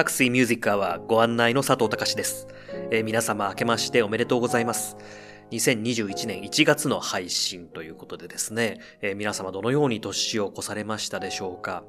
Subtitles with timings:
[0.00, 2.46] タクシーミュージックはご案内の佐藤隆です、
[2.90, 4.96] えー、皆様明けましておめでとうございます。
[5.50, 11.84] 2021年1月の配信ということでですね、えー、皆様どのように年を越されましたでしょうか。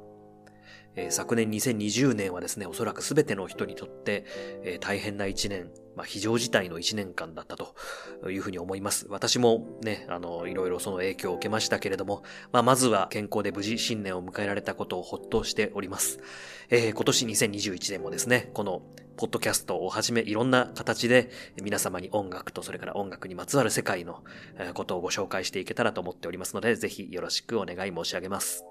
[0.98, 4.26] えー、昨年2020年はですね、おそらくすべての人にとって、
[4.66, 7.76] え、大変な一年、まあ、非常事態の一年間だったと
[8.30, 9.08] いうふうに思います。
[9.10, 16.20] 私もね、あの、いろいろその影響を受けましたけれども、まあ、まずは健康で無事新年を迎えられたことをほっとしております。
[16.70, 18.82] えー、今年2021年もですね、この、
[19.18, 21.30] ポッドキャストをはじめいろんな形で
[21.62, 24.24] 皆様に音楽とそれから音楽にまつわる世界の
[24.74, 28.66] ことをご紹介していけたらと思っておりますので、ぜひよろしくお願い申し上げます。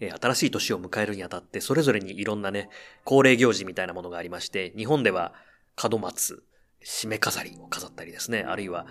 [0.00, 2.68] 新しい年を迎えるにあたって、それぞれにいろんなね、
[3.04, 5.34] 恒例行事みたいなものがありまして、日本では
[5.90, 6.44] 門松、
[6.84, 8.86] 締め飾りを飾ったりですね、あるいは、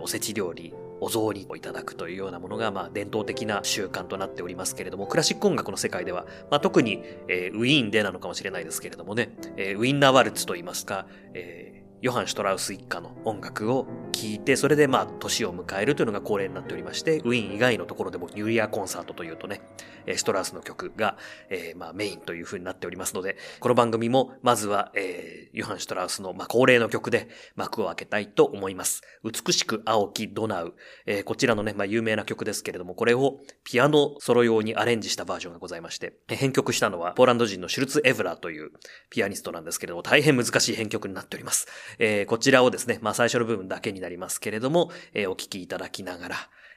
[0.00, 19.62] おせち料理、お雑煮をいただくというようなものが、まあ、伝統的な習慣となっておりますけれども、クラシック音楽の世界では、まあ、特に、えー、ウィーンでなのかもしれないですけれどもね、えー、ウィンナーワルツといいますか、えーヨハン・シュトラウス一家の音楽を聴いて、それでまあ、年を迎えるというのが恒例になっておりまして、ウィーン以外のところでもニューイヤーコンサートというとね、
[20.06, 21.16] シュトラウスの曲が、
[21.48, 29.00] えー、まあ、メインという風になっておりますので、この番組も、まずは、えー、ヨハン・シュトラウスの、まあ、恒例の曲で幕を開けたいと思います。
[29.22, 30.74] 美しく青きドナウ。
[31.06, 38.72] えー、こちらのね、まあ、有名な曲ですけれども、これをピアノソロ用にアレンジしたバージョンがございまして、編曲したのは、ポーランド人のシュルツ・エヴラーという
[39.08, 41.66] ピアニストなんですけれども、大変難しい編曲になっております。
[41.98, 46.36] えー、こちらをですね、まあ最初の部分だけになりますけれども、えー、お聴きいただきながら、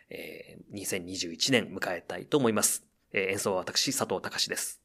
[0.09, 2.85] えー、2021年迎えたいと思います。
[3.13, 4.81] えー、演奏は私、佐藤隆です。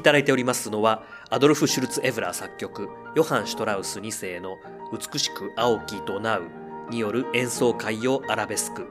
[0.00, 4.56] いただいておりますのは、アドルフ・シュルツ・エヴラー作曲、ヨハン・シュトラウス2世の
[4.90, 6.44] 美しく青きドナウ
[6.88, 8.90] による演奏会用アラベスク。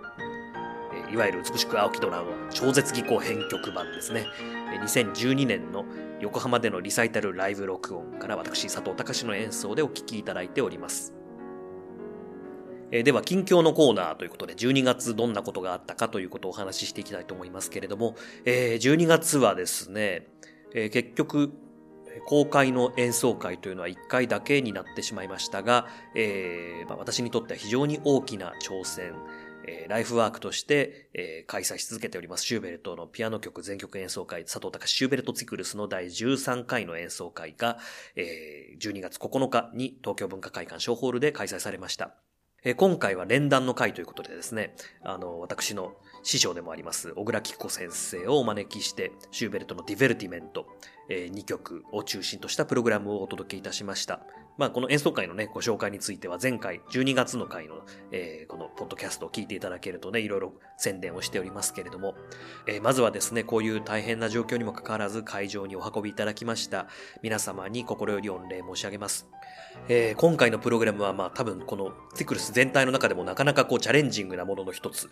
[1.12, 4.28] いわゆる美しく青きドナウの超絶技巧編曲版ですね。
[4.84, 5.84] 2012年の
[6.20, 11.16] 横浜でのリサイタルライブ録音から私、佐藤隆の演奏でお聴きいただいております。
[12.92, 18.16] えでは、近況のコーナーということで、12月どんなことがあったかということをお話ししていきたいと思いますけれども、
[18.46, 20.28] え12月はですね、
[20.74, 21.52] え結局、
[22.26, 29.14] 公開の演奏会というのは1回だけになってしまいましたが、えーまあ、私にとっては非常に大きな挑戦、
[29.66, 37.78] えー、ライフワークとして、えー、開催し続けておりますシューベルトのピアノ曲全曲演奏会佐藤隆シューベルトツィクルスの第13回の演奏会が、
[38.16, 42.16] えー、12月9日に東京文化会館小ホールで開催されました。
[42.76, 45.94] 今回は連弾の会ということでですね、あの、私の
[46.24, 50.68] 師匠でもあります、小倉貴子先生をお招きして、シューベルトのディベルティメント、
[51.10, 54.22] え2曲を中心としたプログラムをお届けいたしました。
[54.60, 57.76] まあ、この演奏会のね、ご紹介については前回12月の回の、
[58.12, 62.14] えー、このポッドキャストを聞いていただけるとね、いろいろ宣伝をしておりますけれども、
[62.68, 66.88] えー、まずはですね、こういう大変な状況にもかかわらず会場にお運びいただきました
[67.24, 69.30] 皆様に心より御礼申し上げます。
[69.88, 75.10] えー、今回のプログラムはまあ多分このティクルス全体の中でもなかなかこうチャレンジングなものの一つ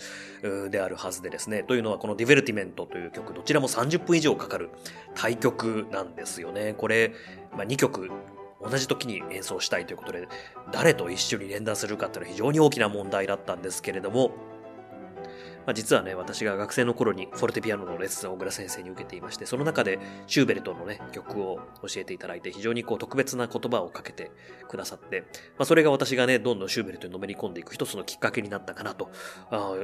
[0.70, 4.72] であるはずでですね、というのはこのディベルティメントという曲、どちらも30分以上かかる
[5.16, 6.76] 対曲なんですよね。
[6.78, 7.14] これ、
[7.54, 8.12] まあ、2曲
[8.62, 10.28] 同じ時に演奏したいということで、
[10.72, 14.32] 誰と一緒に連弾するかっていうのは非常に大きな問題だったんですけれども、
[15.68, 24.32] まあ、実はね、私が学生の頃にフォルテピアノのレッスンを小倉先生に受けていまして、その中でシューベルトのね、曲を教えていただいて、非常にこう特別な言葉をかけて
[24.70, 25.26] くださって、
[25.58, 29.10] まあ、それが私がね、どんどんシューベルトにのめり込んでいく一つのきっかけになったかなと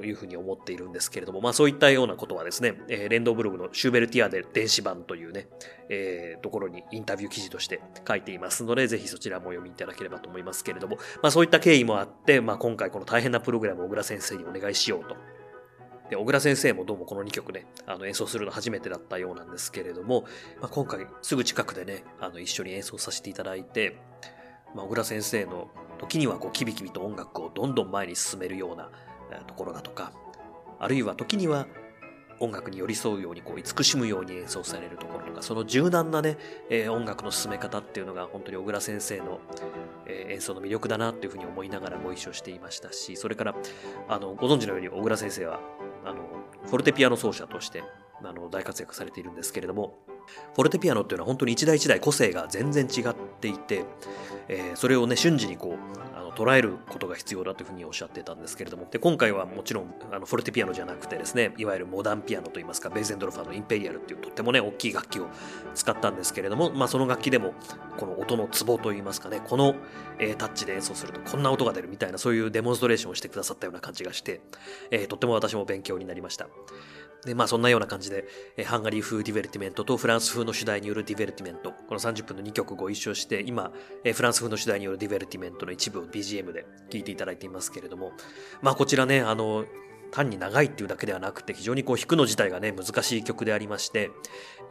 [0.06, 5.50] いうふうに思っているんですけれども、まあそういったようなことはですね、えー、連動ブログのシューベルティアで電子版というね、
[5.90, 15.18] えー、ところにインタビュー記事として書いていますので、ぜひそちらも読みいただければと思いますけれども、まあそういった経緯もあって、まあ今回この大変なプログラムを小倉先生にお願いしようと
[16.10, 20.26] で、小倉先生もどうもこの2曲ね、あの演奏するの初めてだったようなんですけれども、
[20.62, 23.98] まあ、今回すぐ近くでね、あの一緒に演奏させていただいて、
[24.76, 25.70] まあ、小倉先生の
[26.00, 28.90] 時にはこうキビキビと音楽をどんどん前に進めるような
[29.48, 30.12] ところだとか、
[30.80, 31.68] あるいは時には
[32.40, 36.38] 音楽に寄り添うようにこう慈しむように演奏されるところとかその柔軟なね、
[36.70, 39.40] えー、音楽の進め方っていうのが本当に小倉先生の、
[40.06, 43.56] えー、演奏の魅力だなっていうふうに思いながらご一緒していましたしそれから
[44.10, 45.62] あのご存知のように小倉先生は
[46.06, 46.22] あの
[46.66, 47.84] フォルテピアノ奏者として
[48.24, 49.98] あの大活躍されているんですけれども
[50.56, 53.86] フォルテピアノっていうのは本当に一台一台個性が全然違っていて、
[54.48, 65.28] えー、それをね瞬時にこう捉えることが必要だというふうにおっしゃってたんですけれども、で、今回はもちろん、あの、フォルテピアノじゃなくてですね、いわゆるモダンピアノといいますか、ベーゼンドルファーのインペリアルっていうとってもね、大きい楽器を
[65.76, 67.54] 使ったんですけれども、まあ、その楽器でも、
[67.98, 69.76] この音のツボといいますかね、この、
[70.20, 74.42] えー、タッチで演奏するとこんな音が出るみたいな、そういうデモンストレーションをしてくださったような感じがして、
[74.92, 76.48] えー、とっても私も勉強になりました。
[77.26, 78.26] で、まあそんなような感じで、
[78.58, 83.72] えハンガリー風ディベルティメントとフランス風の主題によるディベルティメント、この30分の2曲ご一緒して、今、
[84.04, 88.14] えフランス風の主題によるディベルティメントの一部を BGM で聴いていただいていますけれども、
[88.62, 89.66] まあこちらね、あの、
[90.14, 94.12] 単に長いっていうだけではなくて、非常にこう弾くの自体がね、難しい曲でありまして、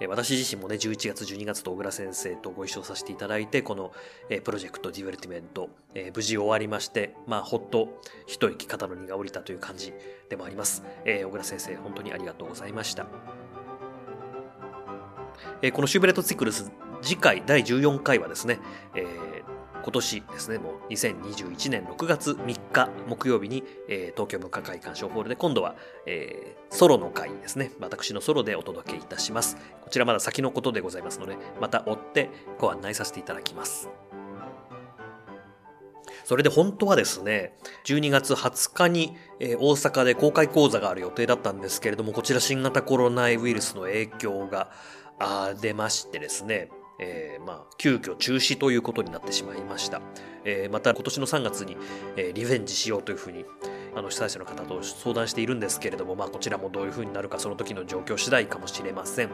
[0.09, 3.93] 私自身もね、11月、12月と小倉先生とご一緒させていただいて、この、
[4.29, 9.93] えプロジェクトディベルティメント、え無事終わりまして、まあ、ほっと一息肩の荷が下りたという感じ
[10.29, 10.83] でもあります。
[11.05, 13.07] え小倉先生、本当にありがとうございました。
[15.61, 16.71] えこのシューベレット・ツィクルス、
[17.03, 18.61] 次回第14回はですね、
[18.95, 19.42] えー
[19.83, 25.75] 今年ですね、もう2021年6月3日木曜日に、えー、東京文化会館小ホールで今度は、
[26.07, 29.57] えー、ソロの会ですね、私のソロでお届けいたします。
[29.83, 33.91] こちらまだ先のことでございますので、また追ってご案内させていただきます。
[36.25, 44.71] それで本当はですね、12月20日に、えー、大阪で公開講座がある予定だったんですけれども、こちら新型コロナウイルスの影響が
[45.61, 50.01] 出ましてですね、えー、まあ、急遽中止ということになってしまいました。
[50.45, 51.77] えー、また今年の3月に、
[52.17, 53.45] えー、リベンジしようというふうに
[53.95, 59.31] あの主催者の方と相談しているんですけれども、まあ、こちらもどういうふうになるかその時の状況次第かもしれません。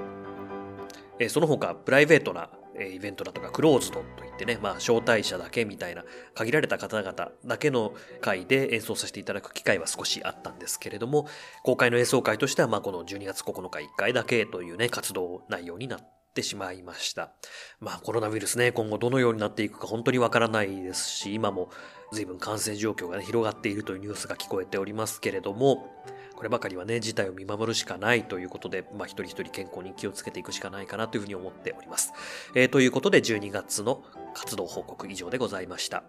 [1.19, 2.51] えー、その他、プライベートな
[2.81, 7.13] イベントだとかクローズドといってね、まあ、招待者だけみたいな限られた方々
[7.45, 11.27] だけの会で演奏させていただく機会は少しあったんですけれども、
[11.65, 17.33] 公開の演奏会としては、まあ、この12月9日1回だけというね、活動内容になってしまいました。
[17.81, 21.71] まあコロナウイルスね、今後どのようになっていくか本当にわからないですし、今も
[22.13, 25.95] 随分感染状況が、ね、広がっているというニュースが聞こえておりますけれども、
[26.35, 32.13] こればかりはね、事態を見守るしかないということで、まあ一人一人健康に気をつけていくしかないかなというふうに思っております。
[32.55, 34.05] えー、ということで12月の
[34.35, 36.05] 活動報告以上でございました。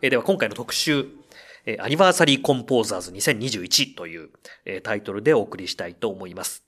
[0.00, 1.06] えー、では今回の特集、
[1.66, 4.30] えアニバーサリーコンポーザーズ2021という、
[4.64, 6.63] えタイトルでお送りしたいと思います。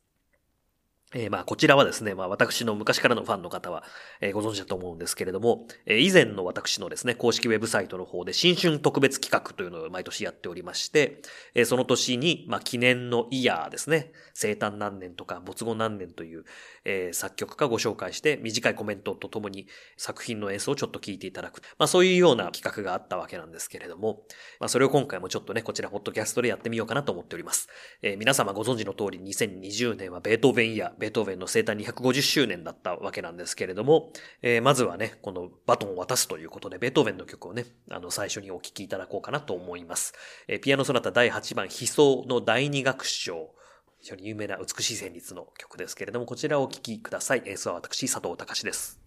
[1.15, 3.85] えー、まあ、こちらはですね、まあ、私の昔からのファンの方は、
[4.21, 11.23] えー、ご存知だと思うんですけれども、えー、以前の私のですね、公式ウェブサイトの方で新春特別企画というのを毎年やっておりまして、
[11.55, 16.45] えその年に、まあ、記念のイヤーですね、生誕何年とか没後何年という、
[16.85, 21.63] え作曲家ご紹介して、短いコメントとともに作品の演奏をちょっと聞いていただく。
[21.79, 24.25] まあ、そういうような企画があったわけなんですけれども、
[24.59, 27.69] まあ、それを今回もちょっとね、こちら、ポッドキャストでやってみようかなと思っております。
[28.03, 34.13] え皆様ご存知の通り、2020年はベートーベンイヤー、ベートーベンの生誕250周年だったわけなんですけれども、
[34.43, 40.15] えー、まずはね、このバトンを渡すということで、ベートーベンの曲をね、あの、最初にお聴きいただこうかなと思います。
[40.49, 43.55] えー、ピアノソナタ第8番、悲壮の第二楽章。
[44.01, 47.43] 非常に有名な美しい旋律の曲ですけれども、こちらをお聴きください。
[47.47, 49.06] 演奏は私、佐藤隆です。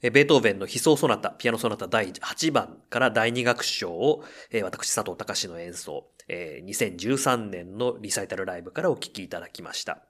[0.00, 4.22] ベートーベンの悲壮ソナタ、ピアノソナタ第8番から第2楽章を、
[4.62, 10.04] 私佐藤隆の演奏、2013年のリサイタルライブからお聴きいただきました。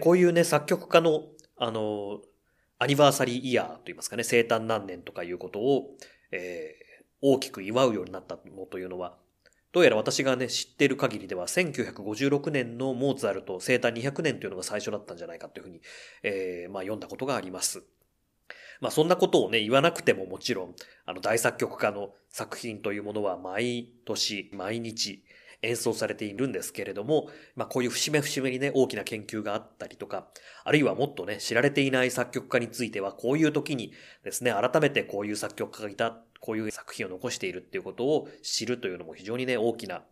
[0.00, 1.24] こういうね、作曲家の、
[1.56, 2.20] あの、
[2.78, 5.96] アニバーサリーイヤーと言いますかね、生誕何年とかいうことを、
[6.30, 9.16] えー、大きく祝うようになったのというのは、
[9.72, 15.80] どうやら私がね、知っている限りでは、1956年のモーツァルト生誕200年というのが最初だったんじゃないかというふうに、
[16.22, 17.82] えー、まあ読んだことがあります。
[18.80, 20.74] まあそんなことをね、言わなくてももちろん、
[21.06, 25.22] あの大作曲家の作品というものは毎年、毎日
[25.62, 30.28] 演奏されているんですけれども、まあこういう節目節目にね、大きな研究があったりとか、
[30.64, 33.92] あるいはもっとね、知られていない作曲家については、こういう時に
[34.24, 40.02] ですね、改めてこういう作曲家がいた、こういう作品を残しているっていうことを知るというのも非常にね、大きな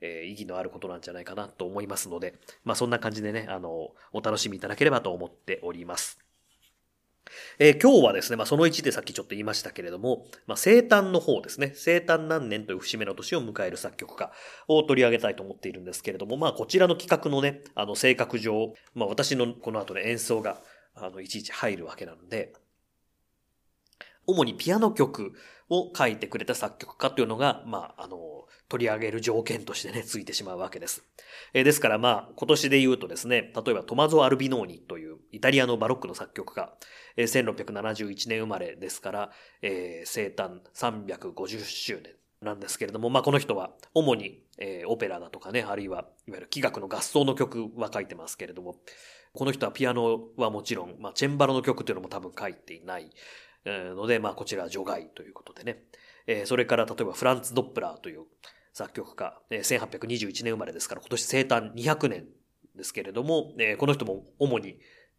[0.00, 2.34] え、意義のあることなんじゃないかなと思いますので、
[2.64, 6.23] まあそんな感じでね、あの、お楽しみいただければと思っております。
[7.58, 14.32] えー、今日はですね、まあ、その1でさっきちょっと言いましたけれども、まあ、生誕の方ですね、生誕何年という節目の年を迎える作曲家
[14.68, 20.60] を取り上げたいと思っているんですけれども、まあ、こちらの企画のね、あの、性格上、まあ、私のこの後で演奏が、
[20.94, 22.52] あの、いちいち入るわけなので、
[24.26, 25.32] 主にピアノ曲
[25.68, 28.33] を書いてくれた作曲家というのが、まあ、あの、
[28.68, 31.04] 取り上げる条件としてね、ついてしまうわけです。
[31.52, 36.72] えー、ですからまあ、今年で言うとですね、例えばトマゾ・アルビノーニというイタリアのバロックの作曲家、
[37.16, 39.30] えー、1671年生まれですから、
[39.62, 48.76] えー、生誕350周年なんですけれども、まあこの人は主に、えー、オペラだとかね、あるいは、いわゆる器楽の合奏の曲は書いてますけれども、
[49.32, 53.10] この人はピアノはもちろん、まあチェンバロの曲というのも多分書いていない
[53.64, 55.82] ので、まあこちらは除外ということでね。
[56.26, 58.24] え、それから例えばフランツ・ドップラーという
[58.72, 62.26] 作曲家、え1821年生まれですから今年生誕200年
[62.74, 64.78] ですけれども、えこの人も主に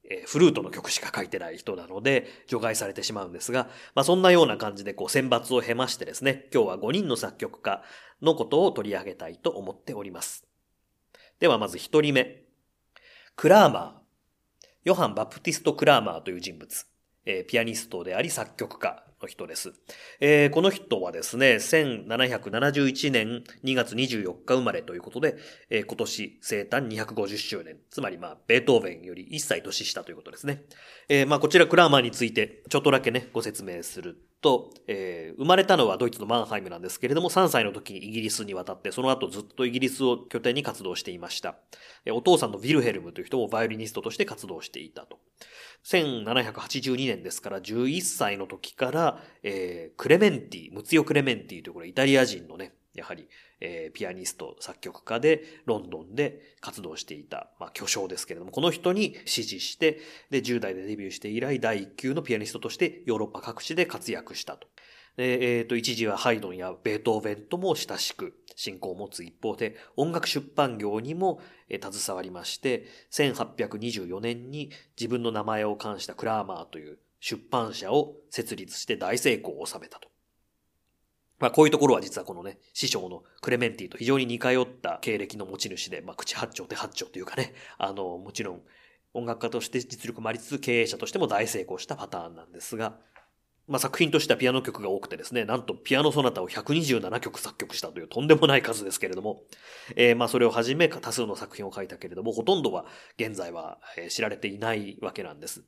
[0.09, 7.83] えフルートの曲しか書いてない人なので除外されてしまうんですが、まあそんなような感じでこう選抜を経ましてですね、今日は5人の作曲家
[8.21, 10.45] のことを取り上げたいと思っております。
[11.39, 12.43] ではまず1人目。
[13.35, 14.67] クラーマー。
[14.83, 16.85] ヨハン・バプティスト・クラーマーという人物。
[17.25, 19.73] えピアニストであり作曲家の人です。
[20.19, 25.35] えー、この人はですね、1771年2月24日生まれということで、
[25.69, 27.77] えー、今年生誕250周年。
[27.89, 30.63] つまりまあ、ベートーベンより1歳年下ということですね。
[31.09, 41.55] えー、まあ、こちらクラーマーについてちょっとだけね、ご説明すると、えー、生まれたのはドイツのマンハイムなんですけれども、3歳の時にイギリスに渡って、その後ずっとイギリスを拠点に活動していました。
[42.05, 45.17] えお父さんのヴィルヘルムという人もバイオリニストとして活動していたと。
[45.85, 53.27] 1782年ですから11歳の時から、えー、クレメンティ、ムツヨ・クレメンティというこれイタリア人のね、やはり、
[53.61, 64.67] えー、ピアニスト、作曲家で、ロンドンで活動していた、まあ、巨匠ですけれども、この人に支持して、で、10代でデビューして以来、第1級のピアニストとしてヨーロッパ各地で活躍したと。
[65.17, 71.39] えっ、ー、と、一時はハイドンやベートーベンとも親しく信仰を持つ一方で、音楽出版業にも、
[71.69, 80.14] 携わりまして、1824年に自分の名前を冠したクラーマーという出版社を設立して大成功を収めたと。
[81.39, 88.61] まあこういうところは実はこのね、師匠のクレメンティと非常に似通った経歴の持ち主で、まあ口八丁手八丁というかね、あの、もちろん
[89.13, 92.97] 音楽家として実力もありつつ経営者としても大成功したパターンなんですが、
[93.67, 99.41] まあ、作品としてはピアノ曲が多くてですね、なんとピアノソナタを127曲作曲したというとんでもない数ですけれども、
[99.95, 102.85] えー、まあそれをはじめ多数の作品を書いたけれども、ほとんどは
[103.17, 105.63] 現在は知られていないわけなんです。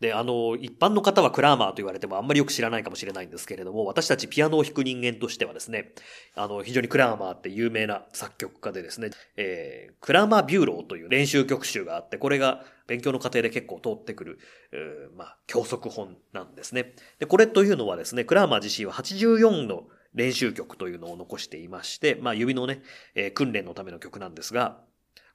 [0.00, 5.92] で、あの、一般の方はクラーマーと言われてもあんまりよく知らないかもしれないんですけれども、私たちピアノを弾く人間としてはですね、
[6.36, 14.38] あの、非常にクラーマーって有名な作曲家でですね、えー、クラーマービューローという練習曲集があって、これが勉強の過程で結構通ってくる、
[14.72, 16.94] えー、まあ、教則本なんですね。
[17.18, 22.82] で、これというのはですね、クラーマー自身は84の練習曲というのを残していまして、まあ、指のね、
[23.16, 24.80] えー、訓練のための曲なんですが、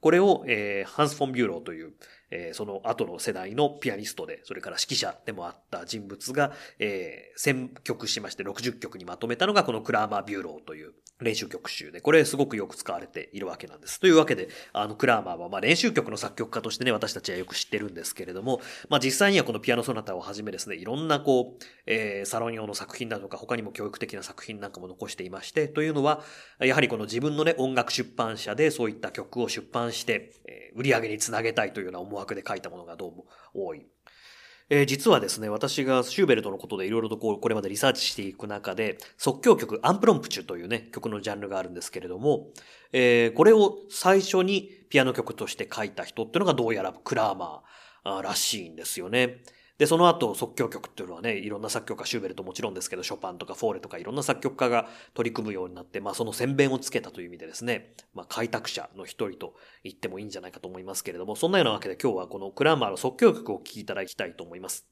[0.04, 1.94] これを、えー、ハンス・フォン・ビューローという、
[2.30, 14.00] えー、その後の世代のピアニストで、それから指揮者でもあった人物が、えー、選曲しまして60曲にまとめたのがこのクラーマー・ビューローという練習曲集で、これすごくよく使われているわけなんです。
[14.00, 26.22] というわけで、あの、クラーマーは、まあ、練習曲の作曲家としてね、私たちはよく知ってるんですけれども、まあ、実際にはこのピアノソナタをはじめですね、いろんなこう、えー、サロン用の作品だとか、他にも教育的な作品なんかも残していまして、というのは、
[26.60, 33.86] やはりこの自分のね、音楽出版社でそういった曲を出版して、えー、売り上げにつなげたいというような思惑で書いたものがどうも多い。
[34.70, 42.48] えー、実はですね、私がシューベルトのことでいろいろとこう、これまでリサーチしていく中で、即興曲、アンプロンプチュというね、曲のジャンルがあるんですけれども、
[42.92, 49.44] えー、これを最初にピアノ曲として書いた人っていうのがどうやらクラーマーらしいんですよね。
[49.78, 64.86] で、その後即興曲っていうのはね、いろんな作曲家、シューベルトもちろんですけど、ショパンとかフォーレとかいろんな作曲家が取り組むようになって、まあその先鞭をつけたという意味でですね、まあ開拓者の一人と言ってもいいんじゃないかと思いますけれども、そんなようなわけで今日はこのクラーマーの即興曲を聴きいただきたいと思います。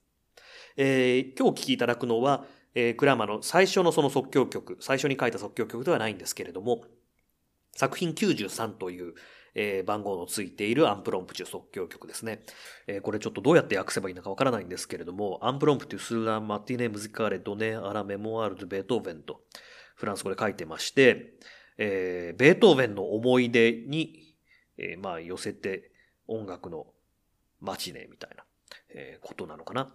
[0.77, 6.85] えー、今日聴きいただくのは、えー、クラーマーの最初のその即興曲、最初に書いた即興曲ではないんですけれども、
[7.73, 9.13] 作品93という、
[9.53, 12.43] えー、番号のついている impromptu 即興曲ですね。
[12.87, 19.41] えー、これちょっとどうやって訳せばいいのかわからないんですけれども、 Impromptu sur la matinée musicale donnée à la mémoire de Beethoven と
[19.95, 21.33] フランス語で書いてまして、
[21.77, 24.35] えー、ベートーベンの思い出に、
[24.77, 25.91] えー、まあ寄せて
[26.27, 26.87] 音楽の
[27.59, 28.43] マチネみたいな、
[28.89, 29.93] えー、ことなのかな。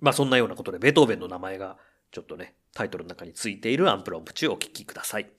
[0.00, 1.76] まあそんなようなことでベートーベンの名前が
[2.10, 5.37] ちょっとね、タイトルの中についているアンプロンプチュをお聴きください。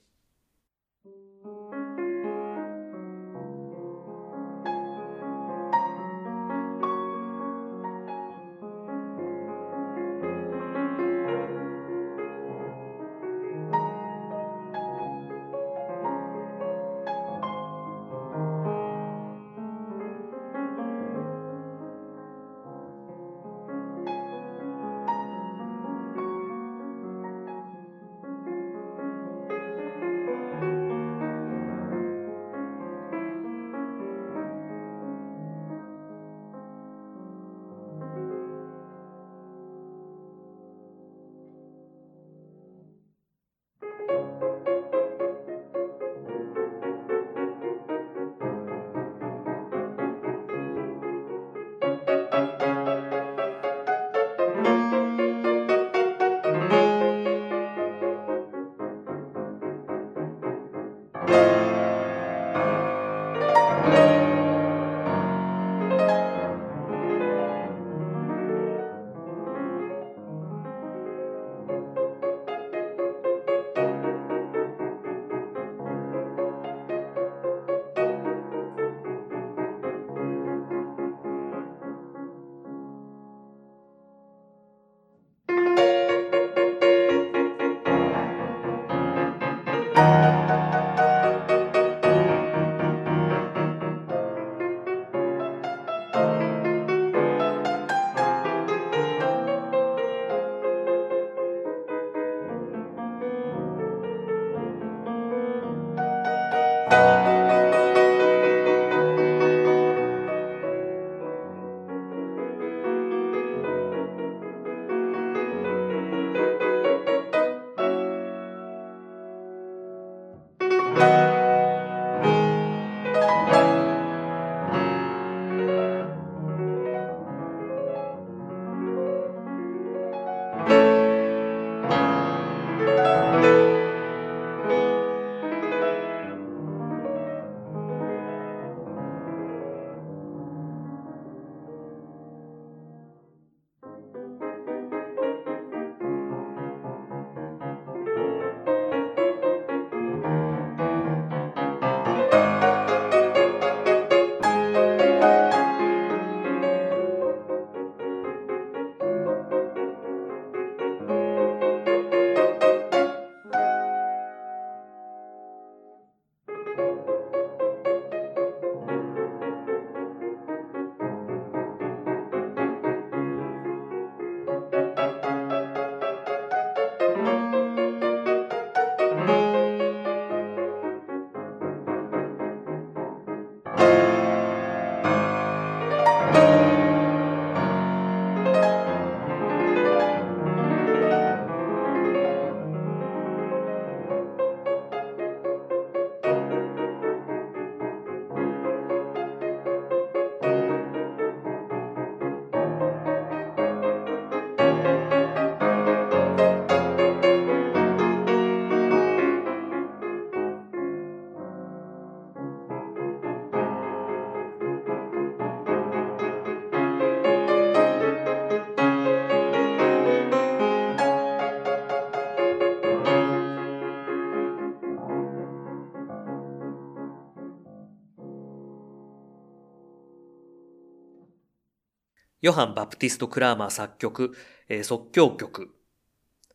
[232.40, 234.34] ヨハン・バプティスト・クラーマー作曲、
[234.68, 235.74] えー、即興曲、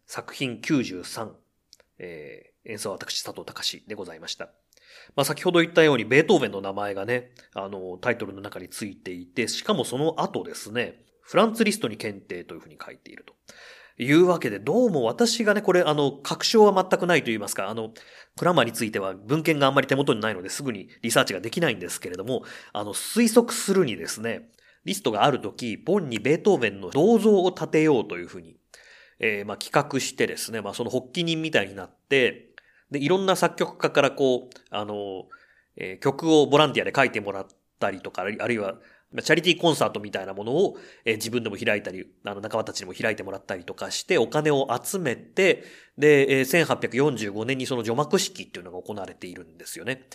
[0.07, 1.29] 作品93、
[1.99, 4.49] えー、演奏は私、佐藤隆でございました。
[5.15, 13.35] まあ、先ほど言ったように、ベートーベンの名前がね、あの、タイトルの中についていて、しかもその後ですね、フランツリストに検定というふうに書いていると。
[13.97, 17.93] いうわけで、どうも私がね、これ、あの、確証は全くないと言いますか、あの、
[18.35, 22.43] クラマーについては文献があんまり手元にないのですぐにリサーチができないんですけれども、
[22.73, 24.49] あの、推測するにですね、
[24.85, 28.57] リストがあるとき、ボンにベートーベンの銅像を建てようというふうに、
[29.19, 32.49] えー、まあ、企画してですね、まあ、その発起人みたいになって、
[32.91, 35.25] で、いろんな作曲家からこう、あの、
[35.75, 37.47] えー、曲をボランティアで書いてもらっ
[37.79, 38.75] たりとか、あるいは
[39.21, 45.63] チャリティーコンサートみたいなものを、えー、自分でも開いたり、あの仲間たちにも開いてもらったりとかして、お金を集めて、
[45.97, 50.07] で、えー、1845年にその除幕式っていうのが行われているんですよね。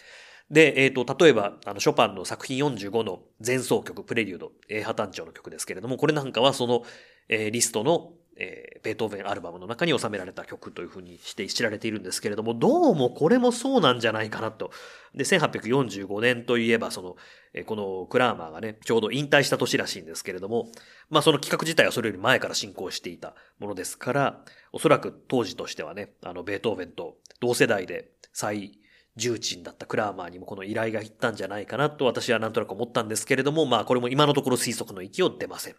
[0.50, 6.82] で、えっ、ー、と、例えば、あの、ショパンの作品45の前奏曲、プレリュード、A 破単調の曲ですけれども、これなんかはその、
[7.28, 14.72] えー、リストの、えー、ベートーベンアルバムの中に収められた曲というふうにして知られているんですけれども、どうもこれもそうなんじゃないかなと。
[15.14, 17.16] で、1845年といえば、その、
[17.54, 20.68] えー、このクラーマーがね、ちょうど引退した年らしいんですけれども、
[21.10, 28.80] まあその企画自体はそれより前から進行していたものですから、おそらく当時としてはね、あの、ベートーベンと同世代で最
[29.16, 35.74] 重鎮だったクラーマーにもこの依頼が行ったんじゃないかなと私はなんとなく思ったんですけれども、まあこれも今のところ推測の域を出ません。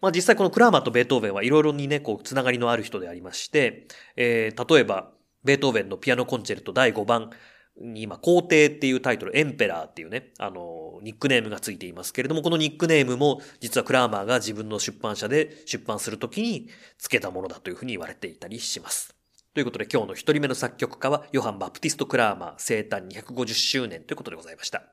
[0.00, 5.12] まあ実際このクラーマーとベートーベンはいろいろにね、こう、つながりのある人でありまして、えー、例えば、
[5.44, 7.30] ベートーベンのピアノコンチェルト第5番
[7.80, 16.68] に今、皇帝っていうタイトル、エンペラーっていうね、あの、ニックネームがついていますけれども、このニックネームも実はクラーマーが自分の出版社で出版するときに
[16.98, 19.19] 付けたものだというふうに言われていたりします。
[19.52, 24.84] ということで今日の一人目の作曲家はヨハン・バプティスト・クラーマー生誕250周年ということでございました。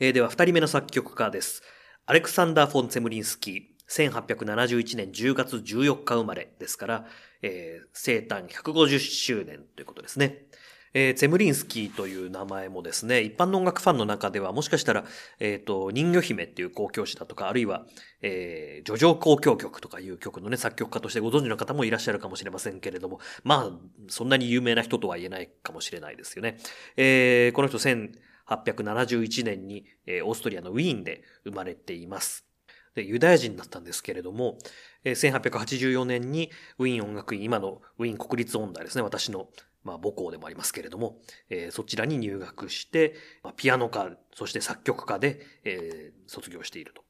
[0.00, 1.62] えー、では二人目の作曲家です。
[2.04, 3.72] アレクサンダー・フォン・ツェムリンスキー。
[3.88, 7.06] 1871年10月14日生まれですから、
[7.42, 10.46] えー、生誕150周年ということですね。
[10.94, 15.04] えー、ゼムリンスキーという名前もですね、一般の音楽ファンの中ではもしかしたら、
[15.40, 17.86] えっ、ー、と、人魚姫っていう交響詩だとか、あるいは、
[18.20, 23.78] えー、叙情交響曲とかいう曲のね、作曲家としてご存知の方もいらっしゃるかもしれませんけれども、まあ、
[24.08, 26.58] そんなに有名な人とは言えないかもしれないですよね。
[26.96, 32.46] えー、この人1871年に、えー、オーストリアのウィーンで生まれています。
[32.94, 34.58] で、ユダヤ人だったんですけれども、
[35.04, 39.48] 1884年にウィーン音楽院、今のウィーン国立音大ですね、私の、
[39.84, 41.18] まあ、母校でもありますけれども、
[41.50, 47.02] えー、そちらに入学して、まあ、ピアノ科、そして作曲家で、えー、卒業していると。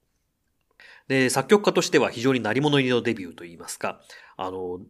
[1.08, 4.00] で、作曲家としては非常に鳴り物入りのデビューといいますか、
[4.37, 4.80] あの、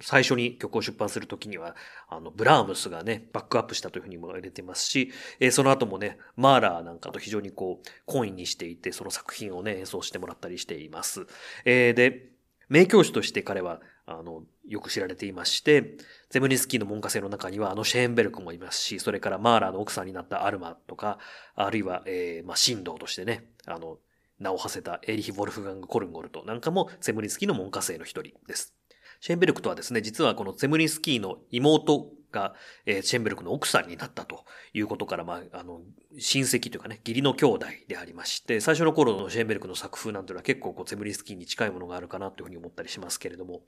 [0.00, 1.74] 最初に曲を出版するときには、
[2.08, 11.26] あの、ブラームスがね、バックアップしたというふうにも入れてますし、えー、その後もね、マーラーなんかと非常にこう、コインにしていて、その作品をね、演奏してもらったりしています。
[11.64, 12.30] えー、で、
[12.68, 15.96] 名教師として彼は、あの、よく知られていまして、
[16.30, 21.18] ゼムニスキーの門下生の中にはあのシェーンベルクもいますし、それからマーラーの奥さんになったアルマとか、
[21.54, 23.98] あるいは、えー、まあ、神道としてね、あの、
[24.38, 28.74] 名を馳せたエリヒ・ボルフガング・コルンゴルトなんかもゼムニスキーの門下生の一人です。
[29.20, 32.54] シェーンベルクとはですね、実はこのゼムリンスキーの妹が、
[32.86, 35.80] えー、シェンベルクの奥さんになったということから、まあ、あの、
[36.18, 43.62] 親戚というかね、義理の兄弟でありまして、最初の頃のシェンベルクの作風なんていうのは結構こう、ゼムリンスキーに近いものがあるかなというふうに思ったりしますけれども、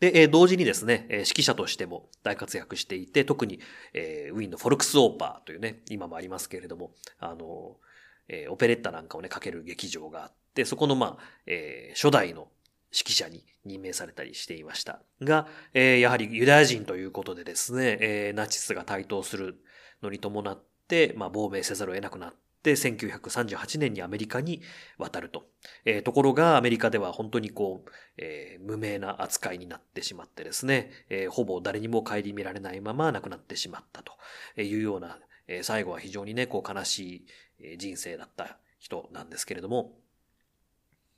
[0.00, 3.60] で、えー、同時にですね、えー、指揮者としても大活躍していて、特に、
[3.94, 7.76] えー、ウィーンのフォルクスオーパーというね、今もありますけれども、あの、
[8.28, 12.48] えー、オペレッタなんかをね、かける劇場があって、そこの、まあ、えー、初代の
[12.92, 15.02] 指揮者に任命されたりしていました。
[15.22, 19.60] が、えー、やはりユダヤ人ということでですね、えー、ナチスが台頭する
[20.02, 24.62] のに伴って、まあ、亡命せざるを得なくなっで、1938年にアメリカに
[24.98, 25.46] 渡ると。
[25.84, 34.12] えー、ところがアメリカでは本当にこう、えー、無名な扱いになってしまってですね、えー、ほぼ誰にも顧みられないまま亡くなってしまったと
[34.60, 35.18] いうような、
[35.48, 37.24] え、最後は非常にね、こう悲し
[37.58, 39.94] い人生だった人なんですけれども、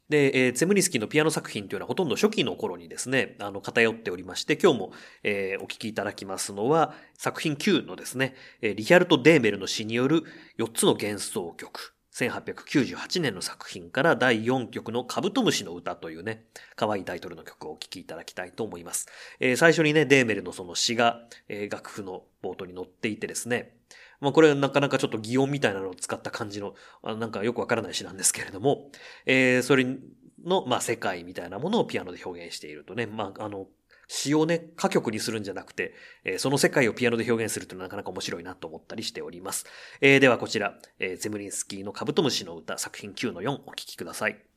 [0.09, 10.25] で、えー、ゼムニスキーのピアノ作品というのはほとんど初期の頃にですね、あの、偏っておりまして、今日も、えー、お聴きいただきますのは、作品9のですね、え、リヒャルト・デーメルの詩による
[10.59, 11.95] 4つの幻想曲。
[12.13, 16.45] 1898年の作品から第4曲のカブトムシの歌というね、
[16.77, 19.09] 可愛いタイトルの曲をお聴きいただきたいと思います。
[19.41, 23.77] えー、最初にね、デーメルのその詩が、え、楽譜の冒頭に載っていてですね、
[24.23, 28.91] まあこれはなかなかちょっと擬音みたいなのを使った感じの、あなんかよくわからない詩なんですけれども、
[29.27, 29.85] えー、それ
[30.45, 33.67] の、まあ世界みたいなものをピアノで表現しているとね、まああの、
[34.07, 39.67] 詩をね、歌曲にするんじゃなくて、えー、その世界をピアノで表現するというのはなかなか面白いなと思ったりしております。
[40.01, 44.52] えー、ではこちら、えー、ゼムリンスキーのカブトムシの歌作品9-4お聴きください。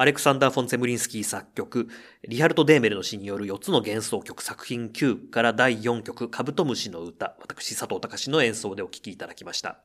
[0.00, 1.88] アレクサンダー・フォン・ゼムリンスキー作曲、
[2.22, 9.80] リハルト・デーメルの詩による4つの幻想曲作品9から第4曲、カブトムシの歌、私、佐藤隆の演奏でお聴きいただきました。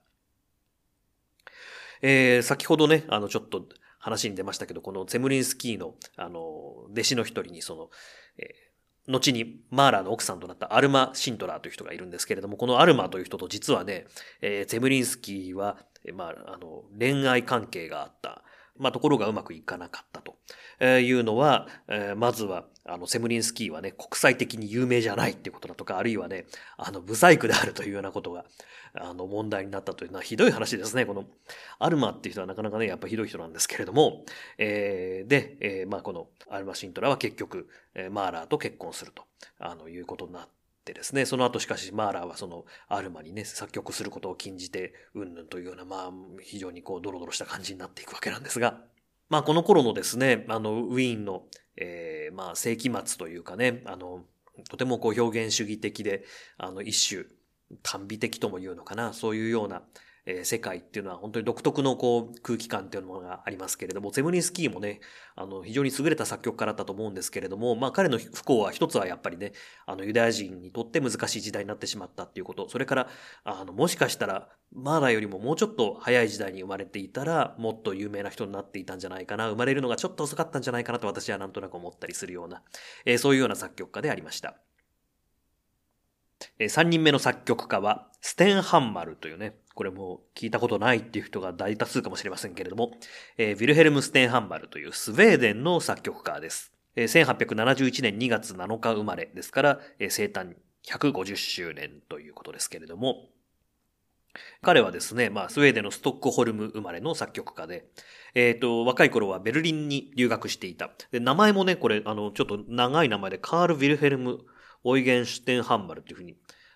[2.03, 3.65] えー、先ほどね、あの、ちょっと
[3.97, 6.41] 話に出ましたけど、このゼムリンスキーの、あの、
[6.91, 7.89] 弟子の一人に、その、
[8.37, 14.05] えー、後にマーラーの奥さんとなったアルマ・シントラーという人がいるんですけれども、このアルマという人と実はね、
[14.41, 15.79] えー、ゼムリンスキーは、
[16.13, 18.43] まあ、あの、恋愛関係があった。
[18.77, 20.35] まあ、ところがうまくいかなかったと
[20.83, 26.45] いうのは、えー、まずは、あの、セムリンスキーはね、国際的に有名じゃないっていうことだとか、あるいはね、
[26.77, 28.45] あの、ブサイクであるというようなことが、
[28.95, 31.05] あの、問題になったというのはひどい話ですね。
[31.05, 31.25] この、
[31.79, 34.25] アルマっていう人はなかなかね、やっぱひどい人なんですけれども、
[34.57, 39.23] えー、で、えー、まあ、この、アルマ・シントラは結局、えー、マーラーと結婚すると、
[39.59, 46.11] あの、いうことになって、でですね、その後しかしマーラーはそのアルマにね、作曲することを禁じて、うんぬんというような、まあ、
[46.41, 48.81] 非常にこう、ドロドロした感じになっていくわけなんですが、
[49.29, 51.43] まあ、この頃のですね、あの、ウィーンの、
[51.77, 54.25] えー、まあ、世紀末というかね、あの、
[54.69, 56.25] とてもこう、表現主義的で、
[56.57, 57.25] あの、一種、
[57.81, 59.83] 短美的とも言うのかな、そういうような、
[60.25, 65.01] えー、世界っていうのは本当に独特のこう空気感っていうものがありますけれども、ゼムニンスキーもね、
[65.35, 69.53] あの、非常に優れた作曲家だったと思うんですけれども、まあ彼の不幸は一つはやっぱりね、
[69.85, 73.09] あの、ユダヤ人にとって難しい時代になってしまったっていうこと、それから、
[73.43, 82.63] あの、もしかしたら、マーラよりももうちょっと早い時代に生まれていたら、もっと有名な人になっていたんじゃないかな、生まれるのがちょっと遅かったんじゃないかなと私はなんとなく思ったりするような、
[83.05, 84.55] えー、そういうような作曲家でありました。
[86.59, 92.91] 3人目の作曲家は、ステンハンマルというね、これも聞いたことないっていう人が大多数かもしれませんけれども、
[93.37, 96.71] えー、ヴィルヘルム・ステンハンマルというスウェーデンの作曲家です。
[96.95, 103.29] え、1871年2月7日生まれですから、え、生誕150周年ということですけれども、
[104.61, 107.85] 彼はですね、まあ、スウェーデンのストックホルム生まれの作曲家で、
[108.33, 110.89] えっ、ー、と、若い頃はベルリンに留学していた。
[111.11, 114.39] で、名前もね、これ、あの、ちょっと長い名前で、カール・ヴィルヘルム・
[114.83, 116.35] オイゲンシュテンハンマルというふうに、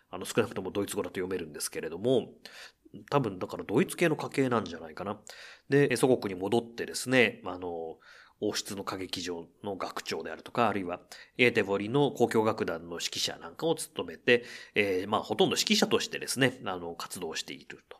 [0.09, 2.29] あの、少なくともドイツ語だと読めるんですけれども、
[3.09, 5.19] 多分だからドイツ系の家系なんじゃないかな。
[5.69, 7.97] で、祖国に戻ってですね、あの、
[8.39, 11.01] 王室の歌劇場の学長であるとか、あるいは
[11.37, 14.45] エーテボリの交響楽団の指揮者なんかを務めて、
[14.75, 17.97] えー、まあほとんど指揮者としてですね、あの、活動していると。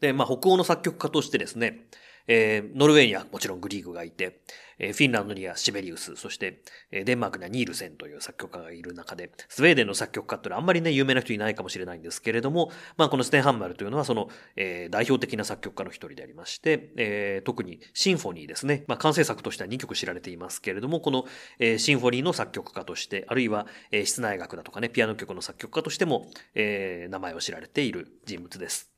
[0.00, 1.86] で、まあ北欧の作曲家としてですね、
[2.26, 4.40] えー、ノルウェーにはもちろんグリーグがいて、
[4.78, 21.24] えー、フィンランドにはシベリウス、そして、えー、デンマークにはニールセンという作曲家がいる中で、スウェーデンの作曲家ってのはあんまりね、有名な人いないかもしれないんですけれども、まあこのステンハンマルというのはその、えー、代表的な作曲家の一人でありまして、えー、特にシンフォニーですね、まあ完成作としては2曲知られていますけれども、この、
[21.58, 28.91] えー、シンフォニーの作曲家として、あるいは、えー、室内楽だとかね、ピアノ曲の作曲家としても、えー、名前を知られている人物です。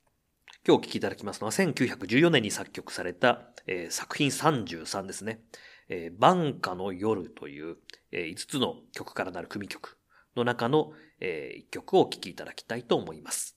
[0.67, 5.41] 今日お聴きいただきますのは1914年に作曲された、えー、作品33ですね。
[5.91, 7.77] えー、晩夏の夜という、
[8.13, 9.99] えー、5つの曲からなる組曲
[10.35, 13.54] の中の、えー、1曲をお聴きいただきたいと思います。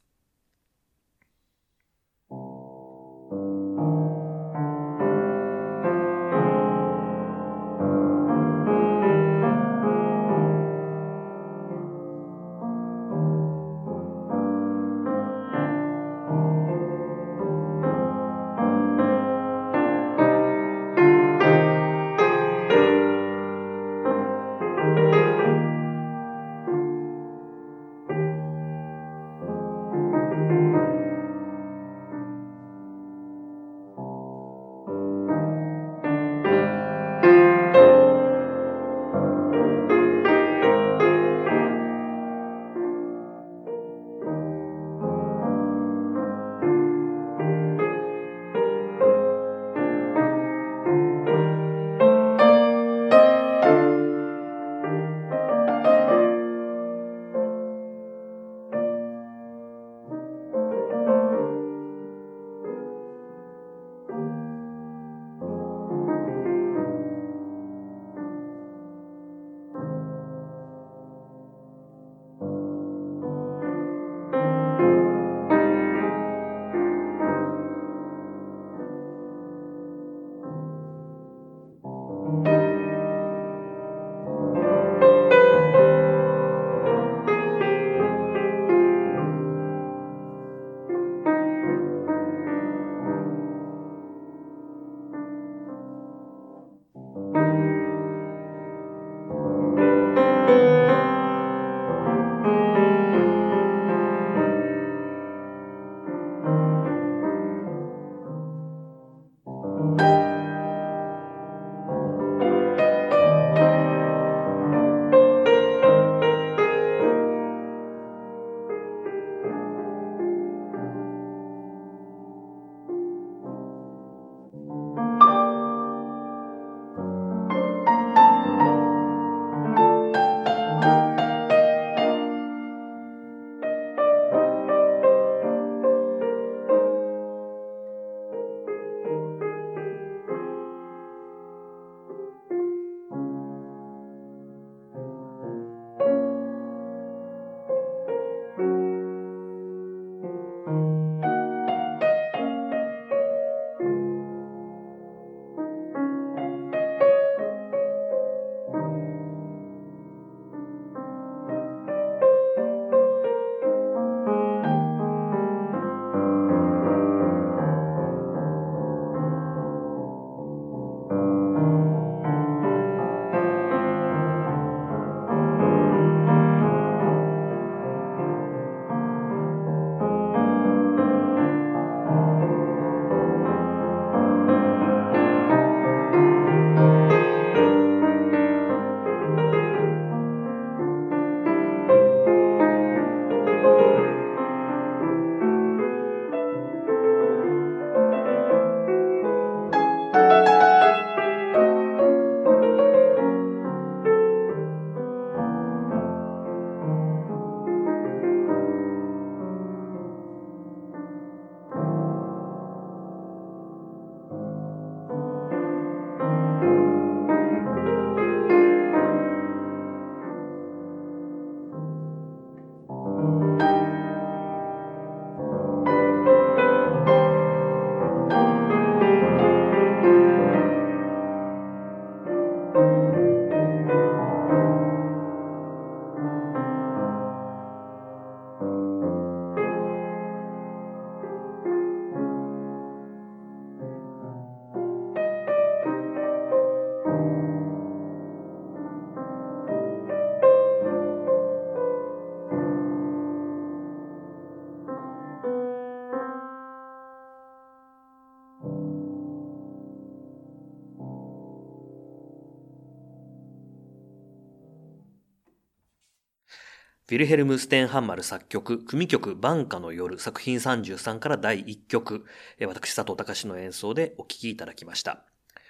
[267.10, 272.26] ヴィルヘルム・ステンハンマル作曲、組曲晩夏の夜作品33から第1曲、
[272.60, 275.24] 私佐藤隆の演奏でお聴きいただきました。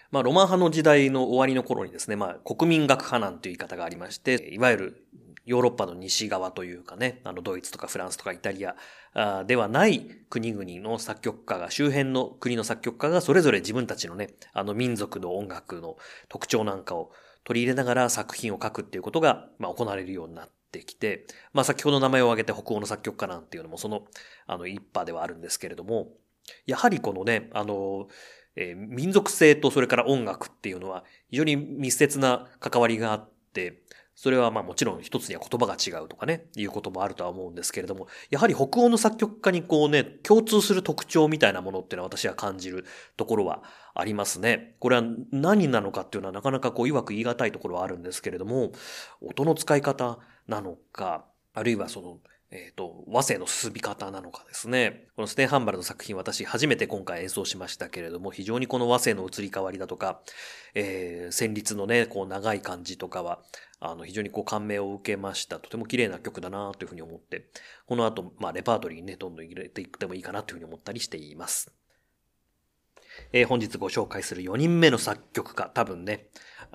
[0.10, 5.06] まあ、ロマン派の時代の終わりの頃にですね、まあ、国民学派なんていう言い方がありまして、いわゆる
[5.46, 15.98] ヨーロッパの西側というかね、あの、ドイツとかフランスとかイタリアではない国々の作曲家が、周辺の国の作曲家がそれぞれ自分たちのね、あの民族の音楽の
[16.30, 17.12] 特徴なんかを
[17.44, 24.04] 取り入れながら作品を書くっていうことが、まあ、行われるようになってきて、まあ、先ほど名前を挙げて北欧の作曲家なんていうのもその、
[24.46, 26.10] あの、一派ではあるんですけれども、
[26.66, 28.08] やはりこのね、あの、
[28.56, 33.84] えー、民族性とそれから音楽っていうのは非常に密接な関わりがあって、
[34.16, 43.62] それはまあもちろん一つには言葉が違うとかね、いうこともあるとは思うんですけれども、やはり北欧の作曲家にこうね、共通する特徴みたいなものっていうのは私は感じるところは
[43.94, 44.76] ありますね。
[44.80, 48.72] これは何なのかっていうのはなかなかこう、曰く言い難いところはあるんですけれども、
[49.22, 50.18] 音の使い方
[50.48, 52.20] なのか、あるいはその、
[52.50, 55.08] えっ、ー、と、和声の進み方なのかですね。
[55.18, 60.22] このステンハンバルの作品私初めて今回演奏しましたけれども、非常にこの和声の移り変わりだとか、
[60.74, 63.42] えー、旋律のね、こう長い感じとかは、
[63.82, 65.60] あの、非常にこう感銘を受けました。
[65.60, 67.50] とても綺麗な曲だなというふうに思って、
[67.86, 71.74] この後、まあ、レパートリーにね、どんどん入れていってもいいかなというふうに思ったりしています。
[73.34, 76.28] えー、本日ご紹介する4人目の作曲家、多分ね、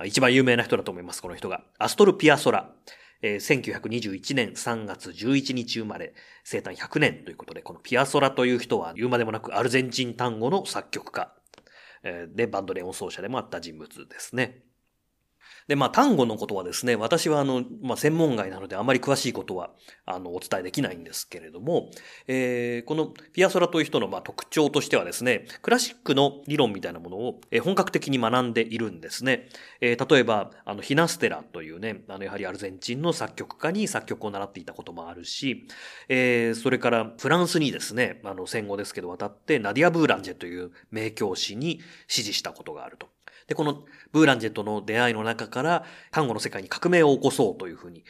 [0.05, 1.63] 一番有名な人だと思います、この人が。
[1.79, 2.71] アストル・ピアソラ。
[3.23, 6.13] えー、1921年3月11日生まれ、
[6.43, 11.33] 生誕100年ということで、このピアソラという人は言うまでもなくアルゼンチン単語の作曲家、
[12.03, 14.61] えー、で、バンドレオン奏者でもあった人物ですね。
[15.67, 19.71] で、まあ、単語のことはですね、私はあの、まあ、専門外なのであまり詳しいことは、
[20.05, 21.89] あの、お伝えできないんですけれども、
[22.27, 29.47] えー、このピアソラという人の、まあ、特徴としてはですね、クラシックの理論みたいなものを、えー、本格的に学んでいるんですね。
[29.81, 35.67] えー、例えば、あの、ヒナステラというね、あの、やはりアルゼンチンの作曲家に作曲を習っていたこともあるし、
[36.09, 43.07] えー、それからフランスにですね、あの、戦後ですけど渡って、ナディア・ブーランジェという名教師に指示したことがあると。
[43.53, 48.03] で、このブーランジェとの出会いの中から単語の世界に革命を起こそうというふうに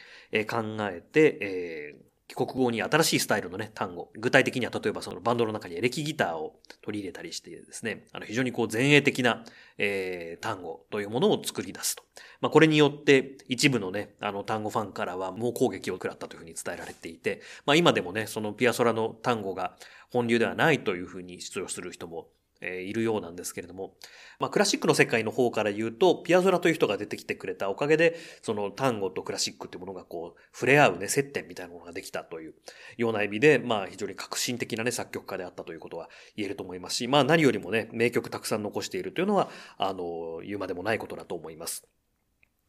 [0.46, 4.10] 考えて、えー、帰国後に新しいスタイルのね、単語。
[4.18, 9.44] 具体的には例えばそのバンドの中にエレキギターを取り入れたりしてですね、あの非常にこう前衛的な、
[9.76, 12.02] えー、単語というものを作り出すと。
[12.40, 19.76] まあこれによって一部のね、あの単語ファンからは猛攻撃を食らったというふうに伝えられていて、まあ今でもね、そのピアソラの単語が
[20.10, 22.28] 本流ではないというふうに主張する人も
[22.64, 23.94] えいるようなんですけれども、
[24.40, 32.54] まあ、クラシックの世界の方から言うと、ピアゾラという人が出てきてくれたおかげで、その単語とクラシックっていうものがこう、触れ合うね、接点みたいなものができたという
[32.96, 41.86] ような意味で、まあ、非常に革新的なね、作曲家であったということは言えると思いますし、まあ、何よりもね、名曲たくさん残しているというのは、あの、言うまでもないことだと思います。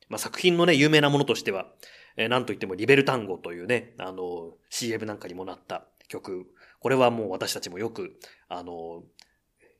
[0.09, 1.71] まあ、作品のね、有名なものとしては、
[2.17, 6.45] えー、なんといってもリベルタンゴというね、あの、CM なんかにもなった曲。
[6.79, 9.03] これはもう私たちもよく、あの、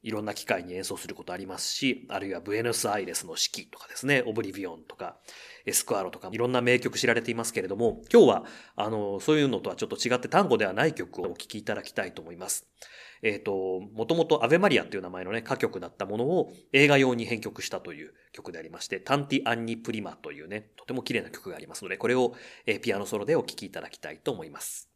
[0.06, 5.18] いろんな機会に演奏することありますし、あるいはブエノスアイレスの四季とかですね、オブリビオンとか、
[5.66, 8.46] エスクアロとか、いろんな名曲知られていますけれども、今日は、
[8.76, 12.68] あの、そういうのとはちょっと違って単語ではない曲をお聴きいただきたいと思います。
[13.24, 22.36] えっ、ー、と、もともとアベマリアっていう名前のね、歌曲だったものを映画用に編曲したという曲でありまして、タンティ・アンニ・プリマというね、とても綺麗な曲がありますので、これを、
[22.68, 24.92] えピアノソロでお聴きいただきたいと思います。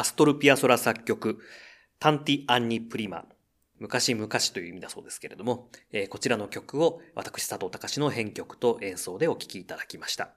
[0.00, 1.40] アストルピアソラ作曲、
[1.98, 3.26] タンティ・アンニ・プリマ。
[3.78, 10.30] 昔々という意味だそうですけれども、えー、こちらの曲を私佐藤隆の編曲と演奏でお聴きいただきました。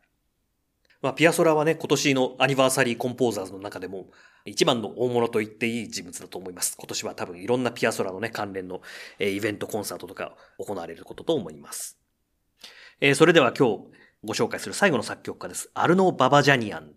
[1.01, 4.07] まあ、ピアソラはね、今年のアニバーサリーコンポーザーズの中でも、
[4.43, 6.75] 一番の大物と言っていい人物だと思います。
[6.77, 8.81] 今年は多分いろんなピアソラのね、関連の、
[9.17, 11.97] えー、イベント、コンサートとか行われることと思います。
[12.99, 13.85] えー、それでは今日
[14.25, 15.71] ご紹介する最後の作曲家です。
[15.73, 16.95] アルノ・ババジャニアン。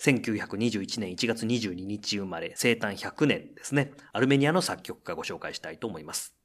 [0.00, 3.92] 1921年1月22日生まれ、生誕100年ですね。
[4.12, 6.36] アルメニアの作曲家ご紹介したいと思います。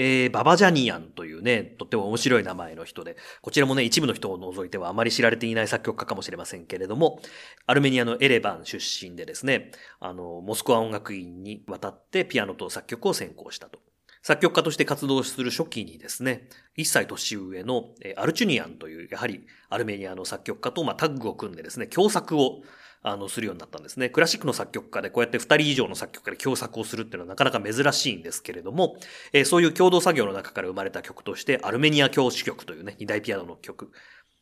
[0.00, 7.20] えー、ババジャニアンというね、とっても面白い名前の人で、こちらもね、一部の人を除いてはあまり知られていない作曲家かもしれませんけれども、
[7.66, 13.80] アルメニアのエレバン出身でですね、あの、モスクワ音楽院に渡ってピアノと作曲を専攻したと。
[14.28, 17.86] 作曲家として活動する初期にですね、一歳年上の
[18.18, 22.60] アルチュニアンという、やはりアルメニアの作曲家とまタッグを組んでですね、共作を
[23.00, 24.10] あの、するようになったんですね。
[24.10, 28.98] クラシックの作曲家でこうやって二人以上の作曲家で共作をするっていうのはなかなか珍しいんですけれども、
[29.32, 33.92] えー、そういう共同作業の中から生まれた曲として、アルメニア教師曲というね、二大ピアノの曲。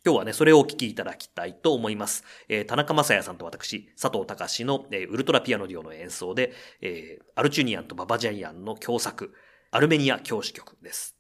[0.05, 2.25] 今日はね、それをお聴きいただきたいと思います。
[2.49, 9.33] えー、田中正也さんと私、佐藤隆の、えー、ウルトラピアノデュオの演奏で、え、アルチュニアンとババジャイアンの共作、
[9.71, 11.17] アルメニア教師局です。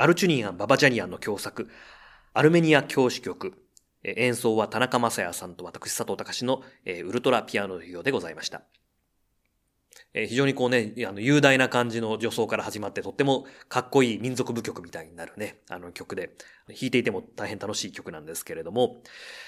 [0.00, 1.68] アルチュニアン・ババジャニアンの共作、
[2.32, 3.52] アルメニア教師曲、
[4.02, 8.62] 演奏は田中正也さんと私佐藤隆の、ウルトラピアノ授業でございました。
[10.12, 16.30] え非常にこうね、あの、雄大な感じの女装から始まって、とってもかっこいい民族舞曲みたいになるね、あの曲で、
[16.68, 19.02] 弾いていても大変楽しい曲なんですけれども、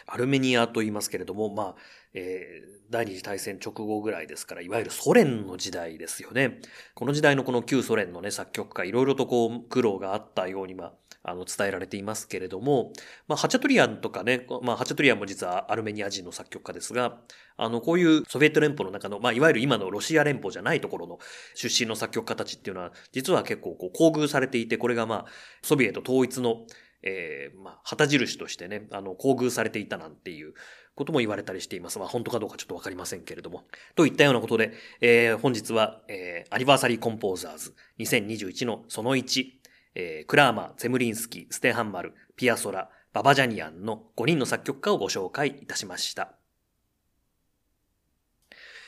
[0.06, 1.74] アルメニアと言いますけれども、まあ、
[2.14, 6.60] えー、第二次大戦直後ぐらいですから、いわゆるソ連の時代ですよね。
[6.94, 10.92] この時代のこの旧ソ連のね、作曲家、いろいろとこう、苦労があったように、まあ、
[11.22, 12.92] あの、伝えられていますけれども、
[13.28, 17.20] まあ、ハチャトリアンとかね、まあ、ハチャトリアンも実はアルメニア人の作曲家ですが、
[17.56, 21.18] あの、こういうソビエト連邦の中の、まあ、いわゆる今のロシア連邦じゃないところの
[21.54, 25.26] 出身の作曲家たちっていうのは、実は結構こう、厚遇されていて、これがまあ、
[25.62, 26.66] ソビエト統一の、
[27.02, 30.54] えー、まあ、旗印としてね、あの、厚遇されていたなんていう
[30.94, 31.98] ことも言われたりしています。
[31.98, 33.64] まあ、本当かどうかちょっとわかりませんけれども。
[33.94, 39.61] といったようなことで、えー、本日は、えー、アニバーサリーコンポーザーズ2021のその1、
[39.94, 46.34] えー、クラーマー、ゼムリンスキー、ステハンマル、ピアソラ、ババジャニアンの5人の作曲家をご紹介いたしました。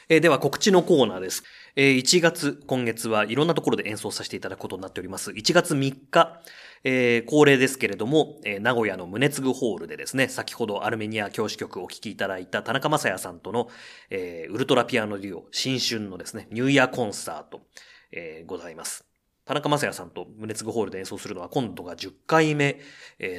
[0.08, 1.44] えー、では告知のコーナーです。
[1.76, 5.30] えー、1月、今月はいろんなところで演奏させていただくことになっております。
[5.30, 6.42] 1月3日、
[6.84, 13.68] えー、恒例ですけれども、えー、名古屋の宗次ホールでですね、先ほどアルメニア教師曲をお聴きいただいた田中正也さんとの、
[14.10, 17.62] えー、ウルトラピアノデュオ、新春のですね、ニューイヤーコンサート、
[18.12, 19.13] えー、ございます。
[19.46, 22.80] 田中正也さんと宗次ホールで演奏するのは今度が10回目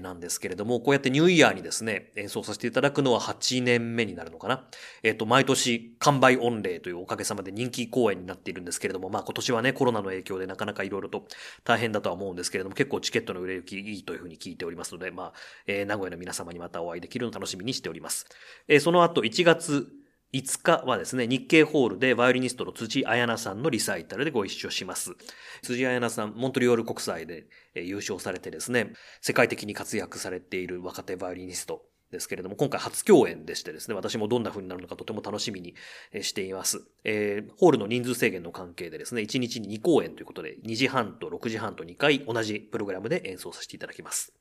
[0.01, 4.65] なんですけれども、こうやってニューイヤーにですね、演奏させていただくのは8年目になるのかな。
[5.01, 11.25] えっ、と、毎年完売御礼というおかげさまで人気公演になっているんですけれども、まあ今年はね、コロナの影響でなかなかいろいろと
[11.63, 15.33] 大変だとは思うんですけれども、結構チケットの売れ行きいいというふうに聞いておりますので、まあ、
[15.65, 18.27] えー、名古屋の皆様にまたお会いできるのを楽しみにしております。
[18.67, 19.87] えー、その後1月
[20.35, 25.15] 5日はですね、日経ホールでバイオリニストの辻彩奈さんのリサイタルでご一緒します。
[25.61, 31.85] 辻彩奈さん、モントリオール国際で優勝されてですね、世界的に活躍されている若手バイオリニスト
[32.15, 35.75] ですけれども、今回初共演でしてですね、私もどんな風になるのかとても楽しみに
[36.21, 36.85] しています。
[37.03, 44.33] えー、ホールの人数制限の関係でですね、1日に2公演ということで、2時半と6時半と2回同じプログラムで演奏させていただきます。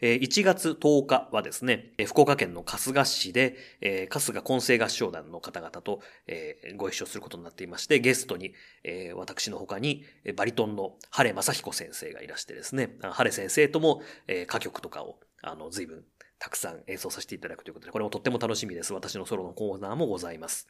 [0.00, 8.54] えー、1月10日はですね、福岡県の春日市で、えー、春日混声合唱団の方々と、えー、ご一緒することになっていまして、ゲストに、
[8.84, 10.04] えー、私の他に、
[10.36, 16.04] バリトンの晴正彦先生がいらしてですね、晴先生とも、えー、歌曲とかを、あの、随分
[16.38, 18.92] たくさん演奏させていただくということで、これもとっても楽しみです。
[18.92, 20.68] 私のソロのコーナーもございます。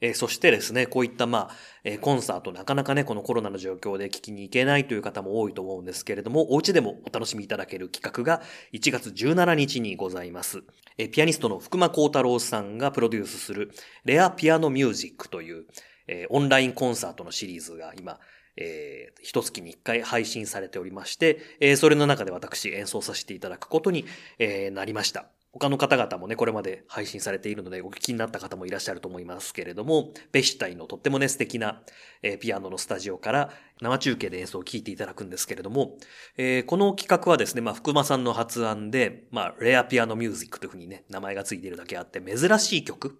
[0.00, 1.50] えー、そしてですね、こういったまあ、
[1.84, 8.42] えー、コンサートなかなかね、このコロナの状況で聞きに行けないという方も多いと思うんですけれども、お家でもお楽しみいただける企画が
[8.72, 10.62] 1月17日にございます。
[10.98, 13.70] えー、ピアニストの福間幸太郎さんがプロデュースする
[14.04, 15.66] レアピアノミュージックという、
[16.08, 18.20] えオンラインコンサートのシリーズが今、
[18.56, 24.04] えー、一月に一回配信されておりまして、えー、それの中で私演奏させていただくことに、
[24.38, 25.26] えー、なりました。
[25.58, 31.82] 他の方々もね、これまで配信されているので、お聞きになった方もいらっしゃると思いますけれども、ベシタイのとってもね、素敵な、
[32.22, 33.50] えー、ピアノのスタジオから
[33.80, 35.96] 生中継で演奏を聴いていただくんですけれども、
[36.36, 43.18] えー、この企画はですね、まあ、福間さんの発案で、まあ、レアピアノミュージックというふうにね、名前がついているだけあって、珍しい曲、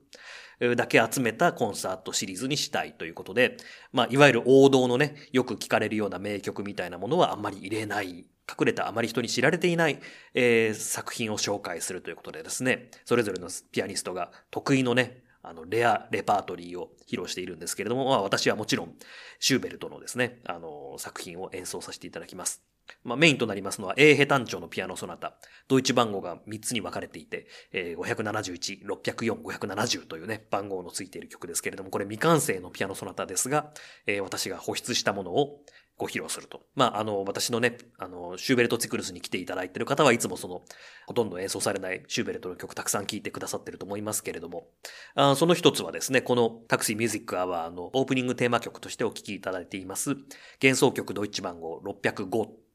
[0.77, 3.59] だけ集めたコンサートシリーズにしたいということで、
[3.93, 9.99] まあ、いわゆる王道のね、よく聞かれるような名曲みたいなものはあんまり入れない、隠れたあまり人に知られていない、
[10.35, 18.95] えー、作品を紹介するということでですね、それぞれのピアニストが得意のね、あの、レアレパートリーを披露しているんですけれども、まあ私はもちろん、
[19.39, 22.76] シューベルトのですね、あの、作品を演奏させていただきます。
[23.05, 25.35] まあ、メインとなりますのは A ヘ単調のピアノソナタ。
[25.69, 33.73] ドイツ番号が3つに分かれていて、えー、571、604、570というね、番号のついている曲ですけれども、これ未完成のピアノソナタですが、
[34.07, 35.61] えー、私が保出したものを
[35.99, 36.61] ご披露すると。
[36.75, 40.63] まあ、あの、私のね、あの、シューベルト・ツィクルスに来ていただいている方はいつもその、
[41.07, 44.69] ほとんど演奏されないシューベルトの曲たくさん聴いてくださっていると思いますけれども、
[45.15, 50.17] あその一つはですね、このタクシーミュージックアワーのオープニングテーマ曲としてお聴きいただいています、
[50.63, 52.66] 幻想曲ドイツ番号605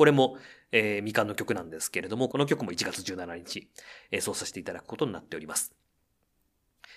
[0.00, 0.38] これも、
[0.72, 3.68] えー、未完の曲なんですけれども、この曲も1月17日、
[4.22, 5.74] そうさせていただくことになっております。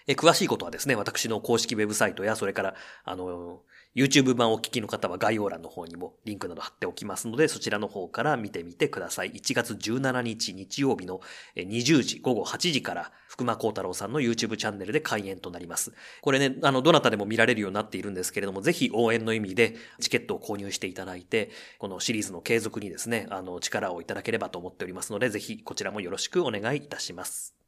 [0.08, 3.62] え詳しいことはですね、私の公式ウェブサイトや、それから、あの、
[3.96, 9.32] YouTube 版をお聞きの方は概要欄の方にもリンクなど貼っておきますので、そちらの方から見てみてください。
[9.32, 11.22] 1月17日日曜日の
[11.56, 15.94] 20時、午後8時から、福間幸太郎さんの YouTube チャンネルで開演となります。
[16.22, 27.63] これね、あの、どなたでも見られるようになっているんですけれども、ぜひ応援の意味でチケットを購入していただいて、このシリーズの継続にですね、あの、力をいただければと思っておりますので、ぜひこちらもよろしくお願いいたします。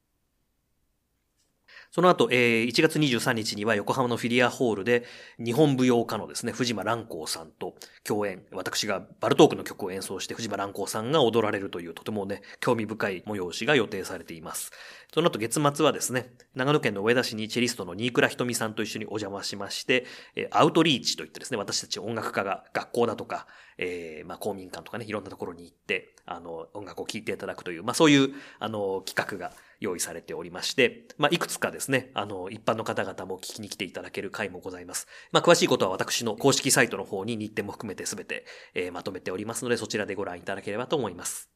[1.95, 5.05] その後、えー、1月23日には横浜のフィリアホールで
[5.39, 14.73] 日本舞踊家のですね、藤間蘭光さんと共演、私がバルトークの曲を演奏して藤間蘭光さんが踊られるというとてもね、興味深い催しが予定されています。
[15.13, 20.05] その後月末はですね、長野県の上田市にチェリストの新倉ひとみさんと一緒にお邪魔しまして、
[20.51, 35.07] アウトリーチといってですね、私たち音楽家が学校だとか、えー、まあ公民館とかね、いろんなところに行って、あの、音楽を聴いていただくという、まあそういう、あの、企画が用意されておりまして、まあ、いくつかですね、あの、一般の方々も聞きに来ていただける回もございます。
[35.31, 41.49] まあ、詳しいことは私の公式サイトの方に日程も含めてすべて、えー、まとめておりますので、そちらでご覧いただければと思います。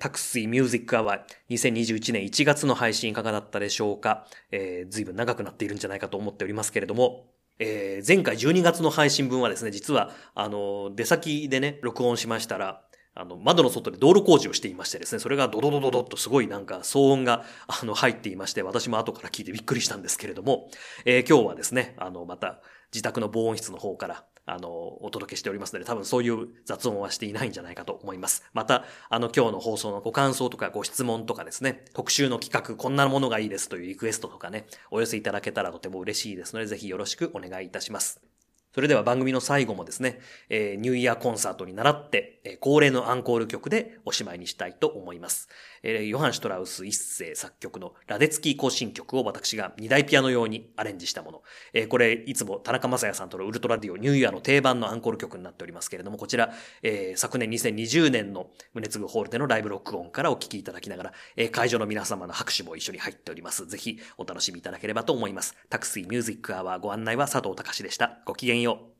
[0.00, 7.26] タクシーミュージックアワー2021年1月の配信いかがだったでしょうか、えー、随分長くなっているんじゃないかと思っておりますけれども、
[7.58, 12.82] えー、前回12月の配信分はですね、実は、あの、出先でね、録音しましたら、
[13.14, 20.68] あの、窓の外で道路工事をしていましてですね、それがドドドドドッとすごいなんか騒音が、あの、入っていまして、私も後から聞いてびっくりしたんですけれども、
[21.04, 22.60] えー、今日はですね、あの、また、
[22.92, 24.68] 自宅の防音室の方から、あの、
[25.04, 28.44] お届けしておりますので、多分そういう雑音はしていないんじゃないかと思います。
[28.52, 38.29] また、あの、今日の放送のご感想とかご質問とかですね、特集の企画、こんなものがいいですというリクエストとかね、お寄せいただけたらとても嬉しいですので、ぜひよろしくお願いいたします。
[38.74, 45.48] それでは番組の最後もですね、えー、ニューイヤーコンサートに習って、えー、恒例のアンコール曲でおしまいにしたいと思います。
[45.82, 51.42] えー、ヨハン・シュトラウス一世作曲のラデツキー行進曲を私が二大ピアノ用にアレンジしたもの。
[51.72, 56.52] えー、これ、いつも田中正也さんとのウルトラディオニューイヤーの定番のアンコール曲になっておりますけれども、こちら、
[56.82, 63.66] えー、昨年2020年の宗次ホールでのライブ録音からお聴きいただきながら、えー、会場の皆様の拍手も一緒に入っております。
[63.66, 65.56] ぜひお楽しみいただければと思います。
[65.68, 68.18] タクシーミュージックアワーご案内は佐藤隆でした。
[68.26, 68.90] ごきげんよ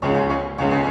[0.00, 0.83] う。